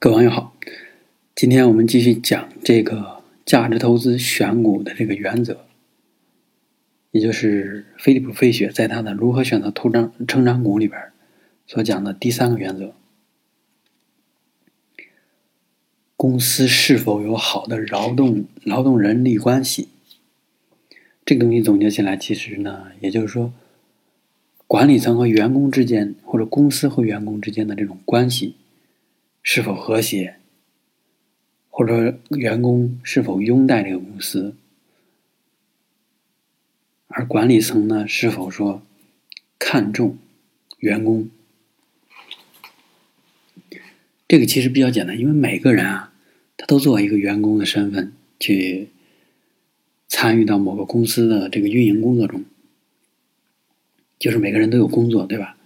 [0.00, 0.54] 各位网友好，
[1.34, 5.66] 今天我们继续讲这个价值投资选股的这个原则，
[7.10, 11.00] 也就是菲利普·费雪在他的《如何选择投长成长股》里边
[11.66, 12.94] 所讲的第三个原则：
[16.16, 19.88] 公司是否有好的劳动劳动人力关系。
[21.26, 23.52] 这个东西总结起来，其实呢，也就是说，
[24.68, 28.54] 管理层和员工之间，或者公司和员工之间的这种关系。
[29.42, 30.36] 是否和谐，
[31.70, 34.54] 或者员工是否拥戴这个公司，
[37.06, 38.82] 而管理层呢是否说
[39.58, 40.18] 看重
[40.78, 41.30] 员工？
[44.26, 46.12] 这个其实比较简单，因为每个人啊，
[46.58, 48.88] 他都作为一个员工的身份去
[50.06, 52.44] 参与到某个公司的这个运营工作中，
[54.18, 55.56] 就是每个人都有工作，对吧？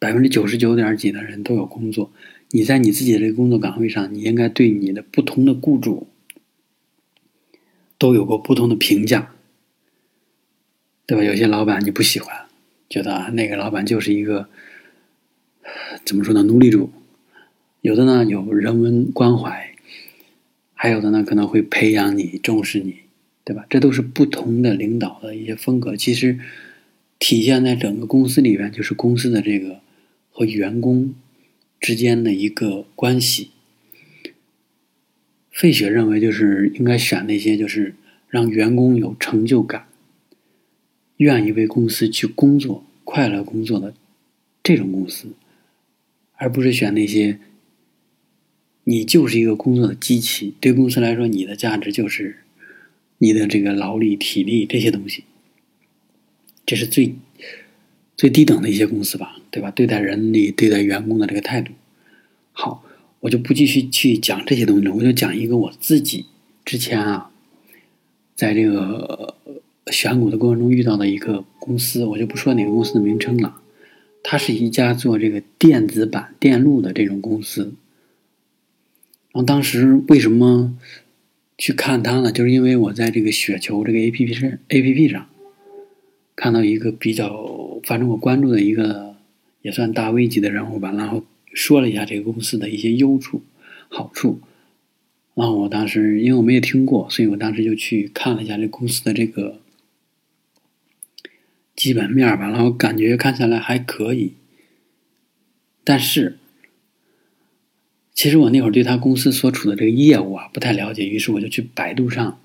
[0.00, 2.10] 百分之九十九点几的人都有工作。
[2.54, 6.06] 你在你自己的这个工作岗位上，你应该对你的不同的雇主
[7.98, 9.34] 都有过不同的评价，
[11.04, 11.24] 对吧？
[11.24, 12.46] 有些老板你不喜欢，
[12.88, 14.48] 觉得那个老板就是一个
[16.04, 16.90] 怎么说呢奴隶主；
[17.80, 19.74] 有的呢有人文关怀，
[20.74, 22.98] 还有的呢可能会培养你、重视你，
[23.42, 23.66] 对吧？
[23.68, 25.96] 这都是不同的领导的一些风格。
[25.96, 26.38] 其实
[27.18, 29.80] 体现在整个公司里边，就是公司的这个
[30.30, 31.16] 和员工。
[31.80, 33.50] 之间的一个关系，
[35.50, 37.94] 费雪认为就是应该选那些就是
[38.28, 39.86] 让员工有成就感、
[41.18, 43.94] 愿意为公司去工作、快乐工作的
[44.62, 45.28] 这种公司，
[46.36, 47.38] 而不是选那些
[48.84, 52.38] 你就是一个工作的机器，对公司来说你的价值就是
[53.18, 55.24] 你的这个劳力、体力这些东西，
[56.64, 57.14] 这是最。
[58.24, 59.70] 最低等的一些公司吧，对吧？
[59.70, 61.74] 对待人力、对待员工的这个态度，
[62.52, 62.82] 好，
[63.20, 64.94] 我就不继续去讲这些东西了。
[64.94, 66.24] 我就讲一个我自己
[66.64, 67.30] 之前啊，
[68.34, 69.34] 在这个
[69.88, 73.60] 选股的过程中遇到的一个公司，我就不说哪个公司的名称了。
[74.22, 77.74] 它是一家做这个电子版电路的这种公司。
[79.32, 80.74] 然后当时为什么
[81.58, 82.32] 去看它呢？
[82.32, 85.26] 就是因为我在这个雪球这个 A P P 上 A P P 上
[86.34, 87.62] 看到一个比较。
[87.84, 89.14] 反正我关注的一个
[89.60, 93.42] 也算大 V 级的人物吧，然后说了一下这个公司的一些优处、
[93.88, 94.40] 好处。
[95.34, 99.60] 然后我当时因为我没有听过，所以我当时就去看了一下这公司的这个
[101.76, 104.32] 基本面吧，然后感觉看下来还可以。
[105.84, 106.38] 但是，
[108.14, 112.40] 其实我那会儿对他公司所处的这个业务啊不太了解，于是我就去百度上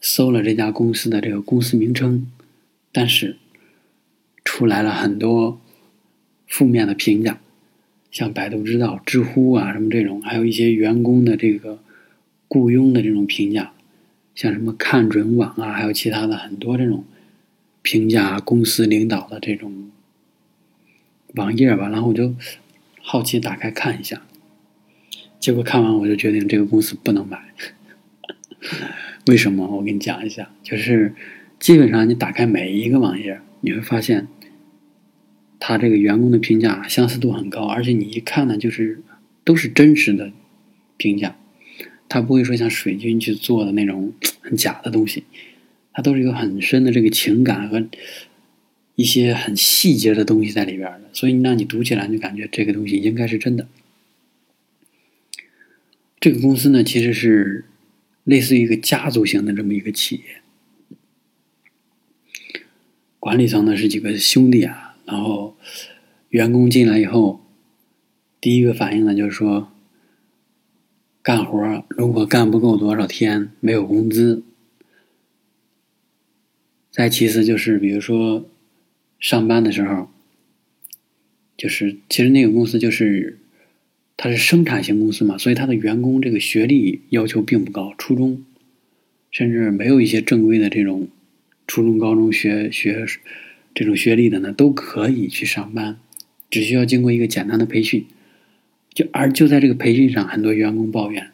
[0.00, 2.30] 搜了这家公司的这个公司名称，
[2.90, 3.36] 但是。
[4.60, 5.58] 出来了很多
[6.46, 7.40] 负面的评价，
[8.10, 11.78] 像百度知道、知乎啊什么这种，还有一些员工的这个
[12.46, 13.72] 雇佣的这种评价，
[14.34, 17.06] 像什么看准网啊，还有其他的很多这种
[17.80, 19.90] 评价公司领导的这种
[21.36, 21.88] 网页吧。
[21.88, 22.34] 然后我就
[23.00, 24.20] 好奇打开看一下，
[25.38, 27.42] 结果看完我就决定这个公司不能买。
[29.26, 29.66] 为什么？
[29.78, 31.14] 我给你讲一下，就是
[31.58, 33.40] 基本上你打开每一个网页。
[33.62, 34.26] 你会发现，
[35.60, 39.00] 他这个员工的评价相似度很高，而且你一看呢，就是
[39.44, 40.32] 都是真实的
[40.96, 41.36] 评价，
[42.08, 45.22] 他不会说像水军去做的那种很假的东西，
[45.92, 47.86] 他都是有很深的这个情感和
[48.96, 53.68] 一些很细节的东西在里边的，所以让你读起来就感觉这个东西应该是真的。
[56.18, 57.64] 这个公司呢，其实是
[58.24, 60.22] 类似于一个家族型的这么一个企业。
[63.18, 65.56] 管理层呢是几个兄弟啊，然后
[66.28, 67.44] 员工进来以后，
[68.40, 69.72] 第一个反应呢就是说，
[71.20, 74.44] 干活如果干不够多少天没有工资，
[76.92, 78.48] 再其次就是比如说
[79.18, 80.08] 上班的时候，
[81.56, 83.40] 就是其实那个公司就是
[84.16, 88.44] 它是生产型公司嘛，所以它的员工这个学历要求并不高，初中
[89.32, 91.08] 甚至没有一些正规的这种。
[91.66, 93.06] 初中、高中学学
[93.74, 95.98] 这种学历的呢，都可以去上班，
[96.50, 98.06] 只需要经过一个简单的培训。
[98.92, 101.30] 就而就在这个培训上，很多员工抱怨，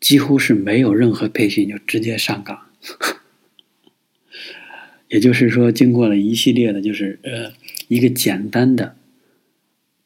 [0.00, 2.66] 几乎是没有任何培训就直接上岗。
[5.08, 7.52] 也就是说，经过了一系列的，就是呃
[7.88, 8.96] 一个简单的，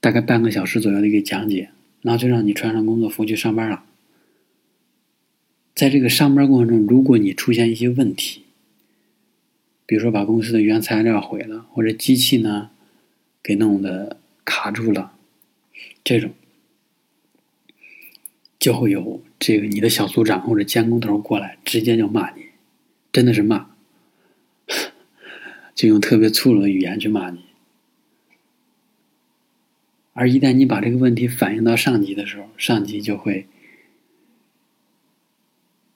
[0.00, 1.70] 大概半个小时左右的一个讲解，
[2.02, 3.84] 然后就让你穿上工作服去上班了。
[5.74, 8.41] 在这个上班过程中，如果你出现一些问题，
[9.92, 12.70] 比如说把公司的原材料毁了，或者机器呢
[13.42, 15.12] 给弄的卡住了，
[16.02, 16.30] 这种。
[18.58, 22.46] 就会有这个你的小组长或者监工头过来，直接就骂你，
[23.12, 23.66] 真的是骂，
[25.76, 27.44] 就用特别粗鲁的语言去骂你。
[30.14, 33.46] 而一旦你把这个问题反映到上级的时候，上级就会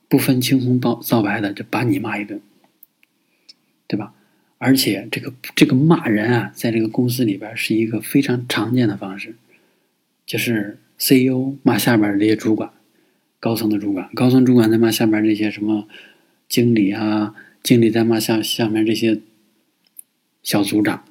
[0.06, 2.42] 不分青红皂皂白的就把你骂一顿，
[3.86, 4.12] 对吧？
[4.58, 9.34] 而且这个这个骂人啊，在这个公司里边是一个非常常见的方式，
[10.24, 12.70] 就是 CEO 骂下边这些主管、
[13.38, 15.86] 高层的主管，高层主管在骂下边这些什么
[16.48, 19.20] 经理啊，经理在骂下下面这些
[20.42, 21.04] 小组长，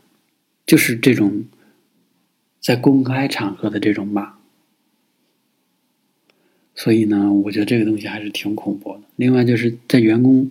[0.66, 1.46] 就是这种。
[2.62, 4.38] 在公开场合的这种骂，
[6.74, 9.02] 所以呢，我觉得这个东西还是挺恐怖的。
[9.18, 10.50] 另外，就是在员工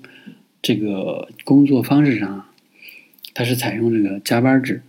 [0.64, 2.50] 这个工作方式上啊，
[3.34, 4.82] 它是采用这个加班制，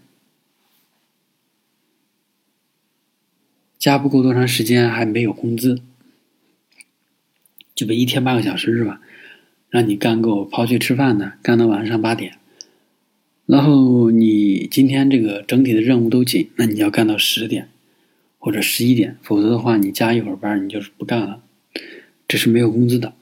[3.77, 5.81] 加不够多长时间还没有工资，
[7.75, 9.01] 就比一天八个小时是吧？
[9.69, 12.37] 让你干够刨去吃饭的，干到晚上八点。
[13.45, 17.67] 然后你今天这个整体的任务都紧，那你要干到十点
[18.39, 21.43] 或者十一点，否则的话你加一会儿班你就是不干了，
[22.29, 23.13] 这是没有工资的。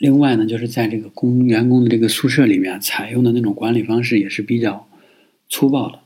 [0.00, 4.88] 另外呢，就是在这个工员工的这个宿舍里面采用的那种管理方式也是比较
[5.46, 6.00] 粗暴的，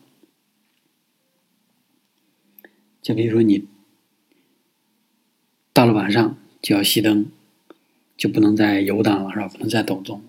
[3.00, 3.68] 就比如说你
[5.72, 7.26] 到了晚上就要熄灯，
[8.16, 9.46] 就不能再游荡了，是吧？
[9.46, 10.20] 不能再抖动。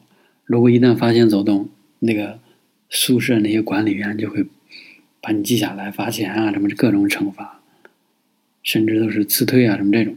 [0.43, 1.67] 如果一旦发现走动，
[1.97, 2.39] 那个
[2.91, 4.45] 宿舍那些管理员就会
[5.19, 7.63] 把你记下来，罚钱啊，什么各种惩罚，
[8.61, 10.15] 甚至都是辞退啊，什么这种。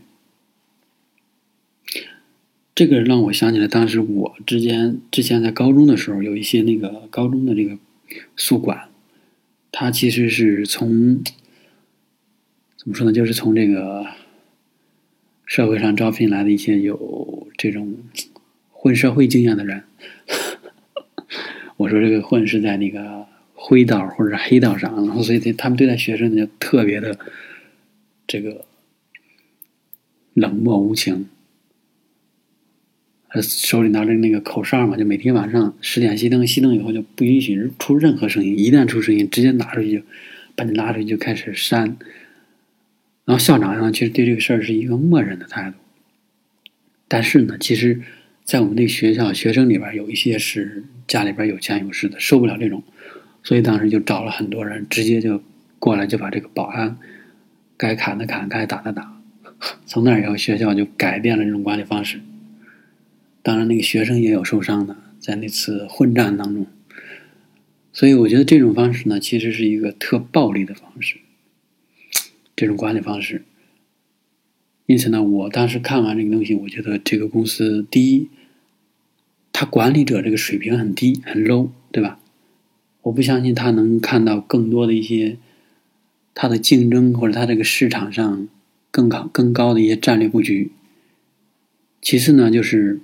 [2.79, 7.77] 这个让我想起来，当时我之间之前在高中的时候，有一些那个高中的这个
[8.37, 8.89] 宿管，
[9.73, 11.21] 他其实是从
[12.77, 14.07] 怎么说呢，就是从这个
[15.45, 17.97] 社会上招聘来的一些有这种。
[18.71, 19.83] 混社会经验的人，
[21.79, 27.19] 我说这个混是在那个灰道或者黑道上，然后所以他们对待学生就特别的
[28.29, 28.65] 这个
[30.35, 31.27] 冷漠无情。
[33.29, 40.03] 他手里拿着那个口哨嘛，就每天晚上十点熄灯，熄灯以后就不允许出任何声音，一旦出声音，直接拿出去就
[40.55, 41.97] 把你拉出去就开始扇。
[43.25, 45.77] 然后校长呢，其实对这个事儿是一个默认的态度，
[47.07, 48.01] 但是呢，其实。
[48.45, 52.83] 在我们那个学校，学生里边有一些是家里边有钱有势的，受不了这种，
[53.43, 55.43] 所以当时就找了很多人，直接就
[55.79, 56.97] 过来就把这个保安
[57.77, 59.21] 该砍的砍，该打的打。
[59.85, 62.21] 从那以后，学校就改变了这种管理方式。
[63.43, 66.67] 当然，那个学生也有受伤的，在那次混战当中。
[67.93, 71.17] 所以，我觉得这种方式呢，其实是一个特暴力的方式，
[72.55, 73.45] 这种管理方式。
[74.87, 78.29] 因此呢，我当时看完这个东西，我觉得这个公司第一。
[79.51, 82.21] 他管理者这个水平很低，很 low，对吧？
[83.03, 85.37] 我不相信他能看到更多的一些
[86.33, 88.47] 他的竞争或者他这个市场上
[88.93, 90.71] 更高更高的一些战略布局。
[92.01, 93.01] 其次呢，就是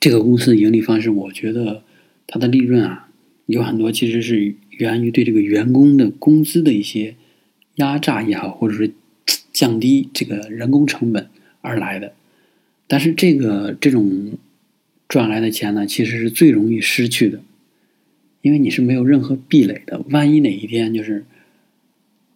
[0.00, 1.84] 这个公司的盈利方式，我觉得
[2.26, 3.08] 它的利润啊
[3.46, 7.14] 有很多其实是源于对这个员工的工资的一些
[7.76, 8.90] 压榨也好，或者是
[9.52, 11.28] 降低这个人工成本
[11.60, 12.14] 而来的。
[12.88, 14.32] 但是这个这种。
[15.10, 17.40] 赚来的钱呢，其实是最容易失去的，
[18.42, 20.04] 因为你是没有任何壁垒的。
[20.10, 21.24] 万一哪一天就是，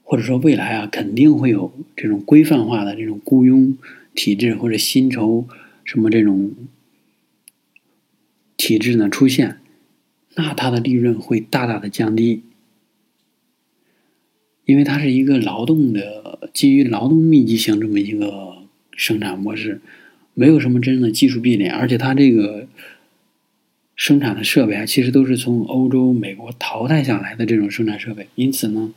[0.02, 3.78] 或者说未来啊，肯定会有这种规范化的这种雇佣
[4.12, 5.46] 体制或者薪酬
[5.84, 6.52] 什么这种
[8.56, 9.58] 体制呢出现，
[10.34, 12.42] 那它的利润会大大的降低，
[14.64, 18.64] 因为它是一个劳动的基于劳动密集型这么一个
[18.96, 19.80] 生产模式。
[20.36, 22.66] 没有什么真正的技术壁垒，而且它这个
[23.94, 28.26] 生产的设备啊，其实都是从欧洲、美国淘汰下来的这种生产设备。
[28.34, 28.92] 因此呢，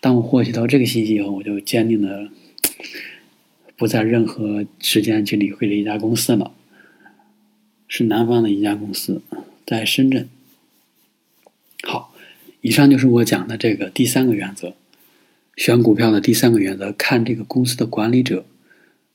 [0.00, 2.30] 当我获取到这个信息以后，我就坚定的
[3.76, 6.54] 不在任何时间去理会这一家公司了。
[7.96, 9.22] 是南方的一家公司，
[9.64, 10.28] 在深圳。
[11.84, 12.12] 好，
[12.60, 14.74] 以上就是我讲的这个第三个原则，
[15.54, 18.44] 选股票的第三个原则，看这个公司的管理者。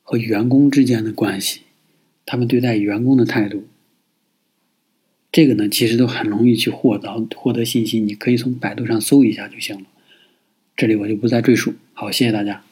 [0.01, 1.63] 和员工之间的关系，
[2.25, 3.67] 他们对待员工的态度，
[5.29, 8.00] 这个呢，其实都很容易去获得获得信息。
[8.00, 9.86] 你可以从百度上搜一下就行了，
[10.77, 11.75] 这里我就不再赘述。
[11.93, 12.63] 好，谢谢大家。